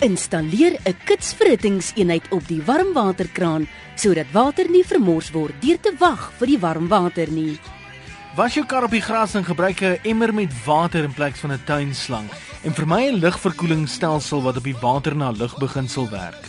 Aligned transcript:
Installeer 0.00 0.78
'n 0.84 0.96
kitsverhittingseenheid 1.04 2.28
op 2.30 2.46
die 2.48 2.62
warmwaterkraan 2.62 3.68
sodat 3.94 4.30
water 4.32 4.70
nie 4.70 4.84
vermors 4.86 5.30
word 5.30 5.54
deur 5.60 5.80
te 5.80 5.92
wag 5.98 6.30
vir 6.38 6.46
die 6.46 6.58
warm 6.58 6.88
water 6.88 7.26
nie. 7.30 7.58
Was 8.36 8.54
jou 8.54 8.66
kar 8.66 8.84
op 8.84 8.90
die 8.94 9.02
gras 9.02 9.34
en 9.34 9.44
gebruik 9.44 9.80
'n 9.82 9.98
emmer 10.02 10.34
met 10.34 10.64
water 10.64 11.02
in 11.04 11.14
plaas 11.14 11.38
van 11.38 11.52
'n 11.52 11.64
tuinslang 11.64 12.28
en 12.62 12.74
vermy 12.74 13.08
'n 13.08 13.18
lugverkoelingsstelsel 13.18 14.42
wat 14.42 14.56
op 14.56 14.64
die 14.64 14.78
water 14.80 15.16
na 15.16 15.30
lugbeginsel 15.30 16.08
werk. 16.10 16.44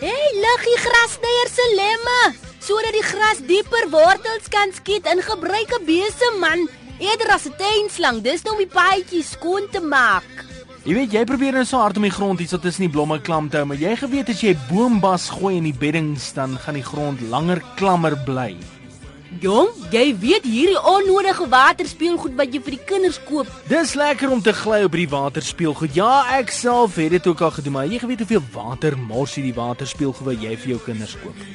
Hey, 0.00 0.28
liggie 0.34 0.78
grasnyer 0.78 1.48
se 1.50 1.66
lemme, 1.74 2.34
sodat 2.58 2.92
die 2.92 3.02
gras 3.02 3.38
dieper 3.46 3.90
wortels 3.90 4.48
kan 4.48 4.72
skiet 4.72 5.06
en 5.06 5.22
gebruik 5.22 5.70
'n 5.74 5.84
besem 5.84 6.38
man 6.38 6.68
eerder 6.98 7.28
as 7.32 7.46
'n 7.46 7.54
tuinslang. 7.58 8.22
Dis 8.22 8.42
nou 8.42 8.54
om 8.54 8.62
die 8.62 8.74
paadjies 8.74 9.30
skoon 9.30 9.66
te 9.70 9.80
maak. 9.80 10.44
Jy 10.82 10.96
weet 10.96 11.12
jy 11.14 11.20
probeer 11.22 11.54
nou 11.54 11.62
so 11.62 11.78
hard 11.78 11.94
om 12.00 12.02
die 12.02 12.10
grond 12.10 12.40
hier 12.42 12.48
so 12.50 12.58
tussen 12.58 12.82
die 12.82 12.90
blomme 12.90 13.20
klam 13.22 13.46
te 13.46 13.60
hou, 13.60 13.66
maar 13.70 13.78
jy 13.78 13.92
geweet 14.00 14.32
as 14.32 14.40
jy 14.42 14.56
boombas 14.66 15.28
gooi 15.30 15.52
in 15.60 15.68
die 15.68 15.78
beddings 15.78 16.32
dan 16.34 16.56
gaan 16.58 16.74
die 16.74 16.82
grond 16.82 17.22
langer 17.30 17.60
klammer 17.78 18.16
bly. 18.26 18.56
Jong, 19.44 19.70
jy 19.94 20.02
weet 20.18 20.42
hierdie 20.42 20.80
onnodige 20.82 21.46
waterspeelgoed 21.52 22.34
wat 22.40 22.50
jy 22.50 22.64
vir 22.66 22.74
die 22.74 22.82
kinders 22.90 23.20
koop. 23.28 23.46
Dis 23.70 23.94
lekker 23.94 24.34
om 24.34 24.42
te 24.42 24.50
gly 24.58 24.82
op 24.88 24.98
die 24.98 25.06
waterspeelgoed. 25.06 25.94
Ja, 25.94 26.24
ek 26.34 26.50
self 26.50 26.98
het 26.98 27.14
dit 27.14 27.30
ook 27.30 27.46
al 27.46 27.54
gedoen, 27.60 27.78
maar 27.78 27.86
jy 27.86 28.02
geweet 28.02 28.26
hoeveel 28.26 28.42
water 28.50 28.98
mors 28.98 29.38
hierdie 29.38 29.54
waterspeelgoed 29.54 30.32
wat 30.32 30.42
jy 30.42 30.58
vir 30.66 30.74
jou 30.74 30.82
kinders 30.90 31.14
koop. 31.22 31.46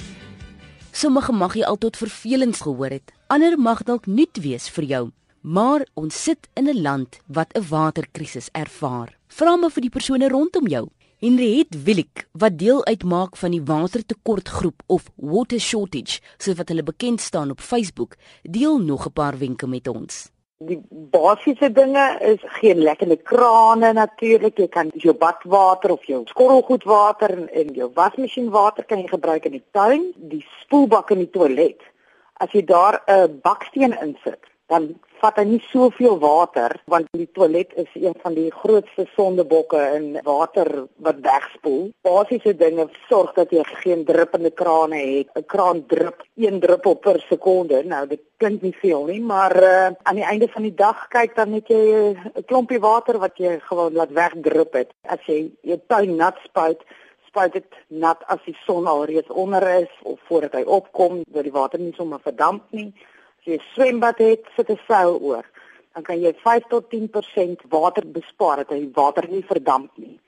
Sommige 0.95 1.35
mag 1.35 1.59
jy 1.59 1.67
al 1.67 1.83
tot 1.83 1.99
vervelings 1.99 2.63
gehoor 2.63 2.95
het, 2.95 3.11
ander 3.27 3.59
mag 3.59 3.83
dalk 3.83 4.07
nuut 4.07 4.39
wees 4.39 4.71
vir 4.71 4.87
jou. 4.95 5.05
Maar 5.47 5.85
ons 5.93 6.23
sit 6.23 6.49
in 6.59 6.67
'n 6.67 6.81
land 6.81 7.19
wat 7.27 7.53
'n 7.53 7.67
waterkrisis 7.69 8.49
ervaar. 8.51 9.17
Vra 9.27 9.55
maar 9.55 9.69
vir 9.69 9.81
die 9.81 9.89
persone 9.89 10.27
rondom 10.27 10.67
jou. 10.67 10.87
Henriette 11.19 11.77
Willik, 11.83 12.27
wat 12.31 12.57
deel 12.57 12.85
uitmaak 12.85 13.37
van 13.37 13.51
die 13.51 13.63
watertekortgroep 13.63 14.81
of 14.85 15.03
Water 15.15 15.59
Shortage, 15.59 16.19
soos 16.37 16.57
wat 16.57 16.67
hulle 16.67 16.83
bekend 16.83 17.21
staan 17.21 17.49
op 17.49 17.59
Facebook, 17.59 18.15
deel 18.41 18.77
nog 18.77 19.05
'n 19.05 19.11
paar 19.11 19.37
wenke 19.37 19.67
met 19.67 19.87
ons. 19.87 20.31
Die 20.57 20.81
basiese 20.89 21.71
dinge 21.71 22.17
is 22.19 22.41
geen 22.41 22.77
lekkende 22.77 23.17
krane 23.17 23.93
natuurlik. 23.93 24.57
Jy 24.57 24.67
kan 24.67 24.91
jou 24.93 25.13
badwater 25.13 25.91
of 25.91 26.03
jou 26.05 26.25
skorrelgoedwater 26.25 27.29
en, 27.29 27.49
en 27.53 27.73
jou 27.73 27.91
wasmasjienwater 27.93 28.83
kan 28.85 28.99
jy 28.99 29.07
gebruik 29.07 29.45
in 29.45 29.51
die 29.51 29.65
tuin, 29.71 30.13
die 30.15 30.45
spoelbak 30.59 31.09
in 31.09 31.17
die 31.17 31.29
toilet. 31.29 31.81
As 32.33 32.51
jy 32.51 32.65
daar 32.65 33.01
'n 33.07 33.39
baksteen 33.41 33.99
insit, 34.01 34.43
dan 34.67 34.99
vat 35.21 35.37
hy 35.39 35.45
nie 35.49 35.61
soveel 35.71 36.17
water 36.21 36.75
want 36.91 37.09
die 37.17 37.27
toilet 37.37 37.73
is 37.81 37.89
een 37.95 38.15
van 38.23 38.35
die 38.37 38.49
grootste 38.53 39.05
sondebokke 39.15 39.79
in 39.95 40.19
water 40.25 40.69
wat 41.05 41.21
wegspoel. 41.25 41.89
Basiese 42.05 42.53
dinge 42.57 42.87
sorg 43.07 43.33
dat 43.37 43.51
jy 43.55 43.63
geen 43.81 44.05
druppende 44.05 44.51
krane 44.51 44.99
het. 44.99 45.29
'n 45.35 45.45
Kraan 45.45 45.85
drup 45.87 46.23
1 46.35 46.59
druppel 46.59 46.95
per 46.95 47.19
sekonde. 47.29 47.83
Nou 47.83 48.07
dit 48.07 48.21
klink 48.37 48.61
nie 48.61 48.75
veel 48.81 49.05
nie, 49.05 49.21
maar 49.21 49.55
uh, 49.63 49.89
aan 50.03 50.15
die 50.15 50.29
einde 50.31 50.47
van 50.47 50.61
die 50.61 50.75
dag 50.75 51.07
kyk 51.07 51.35
dan 51.35 51.51
net 51.51 51.67
jy 51.67 51.83
eh, 51.93 52.13
'n 52.13 52.31
uh, 52.35 52.45
klompie 52.45 52.79
water 52.79 53.17
wat 53.19 53.37
jy 53.37 53.59
gewoon 53.59 53.93
laat 53.93 54.11
wegdrup 54.11 54.73
het. 54.73 54.89
As 55.01 55.21
jy 55.25 55.51
jou 55.61 55.79
tuin 55.87 56.15
nat 56.15 56.37
spuit 56.43 56.81
spuit 57.27 57.53
dit 57.53 57.73
nat 57.87 58.23
as 58.27 58.39
die 58.45 58.57
son 58.65 58.87
alreeds 58.87 59.29
onder 59.29 59.63
is 59.81 59.93
of 60.03 60.19
voordat 60.27 60.53
hy 60.53 60.63
opkom, 60.63 61.21
dat 61.27 61.43
die 61.43 61.51
water 61.51 61.79
nie 61.79 61.93
sommer 61.93 62.19
verdamp 62.23 62.63
nie 62.71 62.93
jy 63.47 63.59
swembad 63.73 64.19
het, 64.23 64.45
sit 64.55 64.69
'n 64.69 64.79
seil 64.87 65.19
oor. 65.19 65.45
Dan 65.93 66.03
kan 66.03 66.19
jy 66.21 66.33
5 66.43 66.63
tot 66.69 66.89
10% 66.89 67.61
water 67.69 68.03
bespaar 68.05 68.57
dat 68.57 68.69
die 68.69 68.91
water 68.93 69.25
nie 69.29 69.43
verdamp 69.43 69.91
nie. 69.97 70.19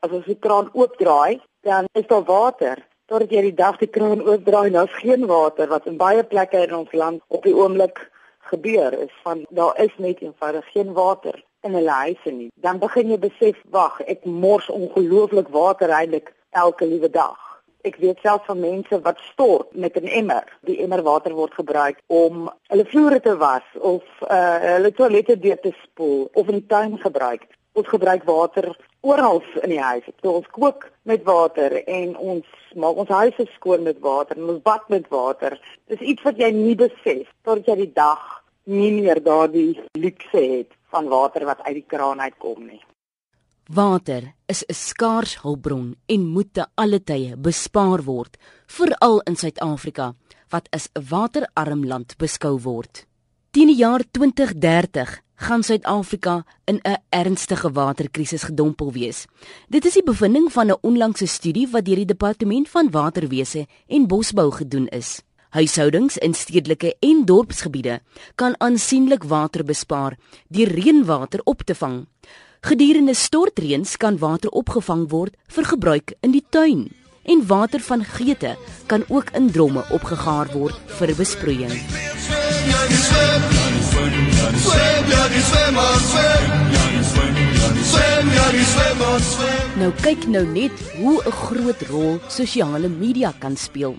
As 0.00 0.10
ons 0.10 0.24
die 0.24 0.38
kraan 0.38 0.70
oopdraai, 0.72 1.40
dan 1.62 1.84
is 1.92 2.06
daar 2.06 2.24
water. 2.24 2.86
Totdat 3.06 3.30
jy 3.30 3.42
die 3.42 3.54
dag 3.54 3.76
die 3.78 3.90
kraan 3.90 4.22
oopdraai, 4.22 4.70
nou 4.70 4.84
is 4.84 5.02
geen 5.02 5.26
water 5.26 5.68
wat 5.68 5.86
in 5.86 5.96
baie 5.96 6.24
plekke 6.24 6.62
in 6.62 6.74
ons 6.74 6.92
land 6.92 7.22
op 7.28 7.42
die 7.42 7.54
oomblik 7.54 8.10
gebeur 8.38 8.92
is 8.92 9.12
van 9.22 9.46
daar 9.50 9.76
is 9.82 9.94
net 9.96 10.20
eenvoudig 10.20 10.66
geen 10.72 10.92
water 10.92 11.44
in 11.60 11.74
hulle 11.74 11.90
huise 11.90 12.30
nie. 12.30 12.50
Dan 12.54 12.78
begin 12.78 13.10
jy 13.10 13.18
besef, 13.18 13.60
wag, 13.70 14.00
ek 14.00 14.24
mors 14.24 14.68
ongelooflik 14.70 15.48
water 15.48 15.90
eintlik 15.90 16.32
elke 16.50 16.86
liewe 16.86 17.10
dag. 17.10 17.49
Ek 17.82 17.96
weet 17.96 18.18
self 18.22 18.44
van 18.44 18.60
mense 18.60 19.00
wat 19.04 19.18
stort 19.32 19.74
met 19.74 19.96
'n 19.96 20.06
emmer. 20.06 20.44
Die 20.68 20.80
emmer 20.82 21.02
water 21.02 21.32
word 21.32 21.54
gebruik 21.54 21.98
om 22.06 22.50
hulle 22.68 22.84
vloere 22.84 23.20
te 23.20 23.36
was 23.36 23.66
of 23.80 24.04
uh 24.28 24.58
hulle 24.76 24.92
toilette 24.92 25.38
deur 25.38 25.60
te 25.60 25.72
spoel 25.82 26.28
of 26.32 26.48
in 26.48 26.58
die 26.60 26.66
tuin 26.66 26.98
gebruik. 26.98 27.46
Ons 27.72 27.88
gebruik 27.88 28.24
water 28.24 28.76
oral 29.00 29.42
in 29.62 29.68
die 29.68 29.80
huis. 29.80 30.04
So 30.22 30.32
ons 30.32 30.50
kook 30.50 30.90
met 31.02 31.22
water 31.24 31.84
en 31.84 32.16
ons 32.16 32.46
maak 32.74 32.96
ons 32.96 33.08
huise 33.08 33.46
skoon 33.54 33.82
met 33.82 33.98
water 34.00 34.36
en 34.36 34.48
ons 34.48 34.62
bad 34.62 34.88
met 34.88 35.08
water. 35.08 35.60
Dis 35.86 36.00
iets 36.00 36.22
wat 36.22 36.36
jy 36.36 36.50
nie 36.50 36.76
besef 36.76 37.32
tot 37.42 37.66
jy 37.66 37.76
die 37.76 37.92
dag 37.94 38.42
nie 38.64 38.92
meer 39.00 39.22
daardie 39.22 39.80
luukse 39.98 40.44
het 40.56 40.76
van 40.90 41.08
water 41.08 41.44
wat 41.44 41.62
uit 41.62 41.74
die 41.74 41.88
kraan 41.88 42.20
uitkom 42.20 42.66
nie. 42.66 42.82
Water 43.72 44.34
is 44.46 44.64
'n 44.66 44.74
skaars 44.74 45.42
hulpbron 45.42 45.94
en 46.06 46.26
moet 46.26 46.54
te 46.54 46.66
alle 46.74 46.98
tye 46.98 47.36
bespaar 47.36 48.02
word, 48.02 48.36
veral 48.66 49.20
in 49.20 49.36
Suid-Afrika 49.36 50.14
wat 50.48 50.66
as 50.72 50.88
'n 50.92 51.04
waterarm 51.08 51.84
land 51.84 52.16
beskou 52.18 52.58
word. 52.58 53.06
Teen 53.50 53.66
die 53.66 53.76
jaar 53.76 54.02
2030 54.10 55.20
gaan 55.34 55.62
Suid-Afrika 55.62 56.44
in 56.64 56.80
'n 56.82 56.96
ernstige 57.10 57.70
waterkrisis 57.72 58.42
gedompel 58.42 58.92
wees. 58.92 59.26
Dit 59.68 59.84
is 59.84 59.94
die 59.94 60.02
bevinding 60.02 60.52
van 60.52 60.66
'n 60.66 60.78
onlangse 60.82 61.26
studie 61.26 61.68
wat 61.70 61.84
deur 61.84 61.96
die 61.96 62.12
Departement 62.14 62.68
van 62.68 62.90
Waterwese 62.90 63.66
en 63.86 64.06
Bosbou 64.06 64.50
gedoen 64.50 64.88
is. 64.88 65.22
Huishoudings 65.50 66.18
in 66.18 66.34
stedelike 66.34 66.96
en 67.00 67.24
dorpsgebiede 67.24 68.00
kan 68.34 68.54
aansienlik 68.58 69.22
water 69.24 69.64
bespaar 69.64 70.18
deur 70.48 70.68
reënwater 70.68 71.40
op 71.44 71.62
te 71.62 71.74
vang. 71.74 72.06
Gedurende 72.60 73.14
stortreëns 73.14 73.96
kan 73.96 74.18
water 74.20 74.50
opgevang 74.52 75.06
word 75.08 75.36
vir 75.48 75.64
gebruik 75.64 76.12
in 76.20 76.34
die 76.34 76.42
tuin 76.52 76.90
en 77.24 77.40
water 77.48 77.80
van 77.80 78.02
geete 78.04 78.50
kan 78.90 79.04
ook 79.08 79.30
in 79.38 79.46
dromme 79.50 79.80
opgegaar 79.96 80.50
word 80.52 80.76
vir 80.98 81.12
besproeiing. 81.16 81.72
Nou 89.80 89.90
kyk 90.04 90.28
nou 90.28 90.44
net 90.52 90.84
hoe 90.98 91.16
'n 91.24 91.38
groot 91.46 91.80
rol 91.88 92.20
sosiale 92.28 92.88
media 92.88 93.32
kan 93.38 93.56
speel. 93.56 93.96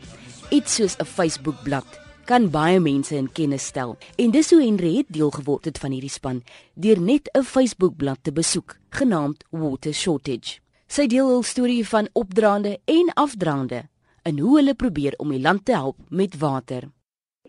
Iets 0.50 0.76
soos 0.76 0.96
'n 1.00 1.06
Facebook-blad 1.06 2.01
kan 2.26 2.50
baie 2.50 2.80
mense 2.80 3.16
in 3.16 3.32
kennis 3.32 3.66
stel. 3.66 3.98
En 4.18 4.32
dis 4.32 4.50
hoe 4.52 4.62
Henry 4.62 4.96
het 4.98 5.10
deel 5.10 5.32
geword 5.32 5.66
het 5.66 5.78
van 5.78 5.92
hierdie 5.92 6.10
span 6.10 6.44
deur 6.76 7.02
net 7.02 7.30
'n 7.34 7.44
Facebook-blad 7.44 8.24
te 8.24 8.32
besoek 8.32 8.76
genaamd 8.90 9.44
Water 9.50 9.94
Shortage. 9.94 10.60
Sy 10.88 11.08
deel 11.08 11.28
hul 11.28 11.44
storie 11.44 11.88
van 11.88 12.10
opdraande 12.14 12.80
en 12.86 13.14
afdraande 13.14 13.84
en 14.24 14.40
hoe 14.40 14.58
hulle 14.58 14.74
probeer 14.74 15.14
om 15.18 15.30
die 15.30 15.42
land 15.42 15.66
te 15.66 15.72
help 15.72 15.98
met 16.10 16.38
water. 16.40 16.90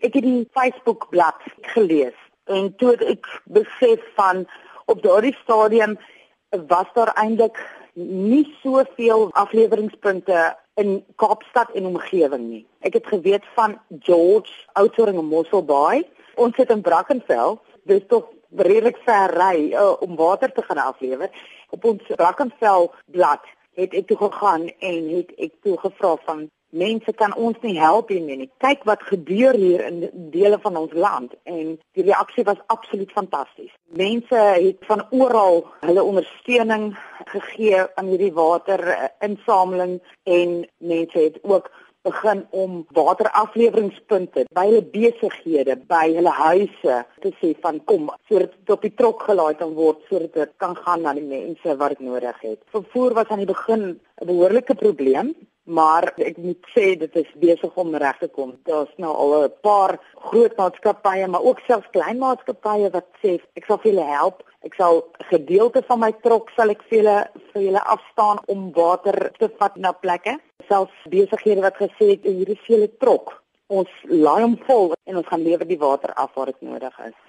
Ek 0.01 0.13
het 0.13 0.23
die 0.23 0.47
Facebook-blad 0.51 1.35
gelees 1.61 2.17
en 2.45 2.75
toe 2.75 2.95
ek 2.95 3.27
besef 3.45 3.99
van 4.15 4.45
op 4.85 5.03
daardie 5.03 5.35
stadium 5.43 5.97
was 6.67 6.87
daar 6.93 7.13
eintlik 7.15 7.59
nie 7.95 8.45
soveel 8.61 9.29
afleweringspunte 9.31 10.57
in 10.81 11.03
Kaapstad 11.15 11.71
en 11.77 11.85
omgewing 11.85 12.47
nie. 12.47 12.63
Ek 12.79 12.93
het 12.97 13.07
geweet 13.07 13.45
van 13.55 13.77
George 13.99 14.51
Outering 14.73 15.17
en 15.17 15.29
Mosselbaai. 15.29 16.03
Ons 16.35 16.55
sit 16.55 16.71
in 16.73 16.81
Brackenfell. 16.81 17.59
Dis 17.89 18.05
tog 18.07 18.29
redelik 18.55 18.97
ver 19.05 19.33
ry 19.37 19.73
uh, 19.73 19.93
om 20.01 20.15
water 20.15 20.51
te 20.51 20.61
gaan 20.61 20.81
aflewer. 20.81 21.29
Op 21.69 21.85
ons 21.85 22.15
Brackenfell 22.15 22.89
blad 23.05 23.45
het 23.77 23.93
ek 23.97 24.07
toe 24.09 24.17
gegaan 24.17 24.67
en 24.69 25.07
het 25.09 25.31
ek 25.41 25.55
toe 25.65 25.77
gevra 25.81 26.15
van 26.25 26.45
mense 26.73 27.13
kan 27.13 27.35
ons 27.37 27.57
nie 27.61 27.77
help 27.79 28.09
hier 28.09 28.23
nie. 28.23 28.49
Kyk 28.63 28.83
wat 28.89 29.05
gebeur 29.07 29.57
hier 29.57 29.85
in 29.85 30.01
dele 30.33 30.59
van 30.63 30.77
ons 30.79 30.93
land 30.93 31.35
en 31.49 31.77
die 31.97 32.05
reaksie 32.09 32.45
was 32.49 32.61
absoluut 32.73 33.11
fantasties. 33.13 33.71
Mense 33.97 34.35
het 34.35 34.81
van 34.89 35.05
oral 35.11 35.63
hulle 35.85 36.03
ondersteuning 36.03 36.91
gegee 37.31 37.85
aan 37.95 38.11
hierdie 38.11 38.33
waterinsameling 38.33 39.99
en 40.23 40.59
mense 40.77 41.19
het 41.19 41.39
ook 41.43 41.71
begin 42.03 42.41
om 42.51 42.81
waterafleweringspunte 42.91 44.43
by 44.51 44.65
hulle 44.67 44.81
besighede, 44.91 45.77
by 45.87 46.09
hulle 46.17 46.33
huise 46.35 46.97
te 47.23 47.31
sê 47.39 47.53
van 47.63 47.79
kom 47.87 48.09
sodat 48.27 48.51
dit 48.57 48.73
op 48.75 48.83
die 48.83 48.91
trok 48.99 49.23
gelaai 49.29 49.55
kan 49.61 49.71
word 49.77 50.03
sodat 50.09 50.35
dit 50.35 50.51
kan 50.59 50.75
gaan 50.81 51.05
na 51.05 51.13
die 51.15 51.23
mense 51.23 51.77
wat 51.79 51.95
dit 51.95 52.03
nodig 52.03 52.43
het. 52.43 52.59
Vervoer 52.75 53.15
was 53.21 53.31
aan 53.31 53.45
die 53.45 53.53
begin 53.53 53.83
'n 53.93 54.27
behoorlike 54.27 54.75
probleem 54.75 55.31
maar 55.63 56.09
ek 56.17 56.37
moet 56.37 56.71
sê 56.75 56.93
dit 56.99 57.15
is 57.15 57.29
besig 57.39 57.75
om 57.79 57.95
reg 57.95 58.17
te 58.19 58.27
kom. 58.27 58.53
Daar's 58.67 58.91
nou 58.97 59.13
al 59.15 59.43
'n 59.43 59.53
paar 59.61 59.99
groot 60.29 60.57
maatskappye, 60.57 61.27
maar 61.27 61.43
ook 61.43 61.59
selfs 61.59 61.89
klein 61.91 62.17
maatskappye 62.17 62.89
wat 62.91 63.07
sê 63.23 63.39
ek 63.55 63.65
sal 63.65 63.77
vir 63.77 63.91
julle 63.91 64.07
help. 64.17 64.43
Ek 64.63 64.73
sal 64.73 65.03
gedeelte 65.29 65.83
van 65.87 65.99
my 65.99 66.11
trok 66.11 66.49
sal 66.55 66.69
ek 66.69 66.83
vir 66.89 66.97
julle 66.99 67.27
vir 67.53 67.61
julle 67.61 67.83
afstaan 67.83 68.37
om 68.47 68.71
water 68.71 69.31
te 69.39 69.49
vat 69.59 69.75
na 69.75 69.91
plekke. 69.91 70.39
Selfs 70.67 71.07
besighede 71.09 71.61
wat 71.61 71.77
gesê 71.77 72.09
het 72.15 72.23
hier 72.23 72.49
is 72.49 72.67
julle 72.67 72.89
trok. 72.99 73.43
Ons 73.67 73.89
laai 74.03 74.41
hom 74.41 74.57
vol 74.67 74.93
en 75.05 75.17
ons 75.17 75.27
gaan 75.27 75.43
lewer 75.43 75.67
die 75.67 75.79
water 75.79 76.13
af 76.13 76.35
waar 76.35 76.45
dit 76.45 76.61
nodig 76.61 76.99
is. 76.99 77.22